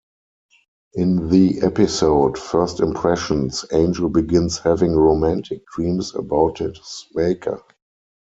[0.95, 7.61] In the episode "First Impressions", Angel begins having romantic dreams about his maker.